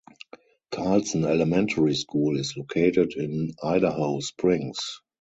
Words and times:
Carlson 0.71 1.25
Elementary 1.25 1.93
School 1.93 2.39
is 2.39 2.57
located 2.57 3.13
in 3.13 3.53
Idaho 3.61 4.19
Springs. 4.19 4.99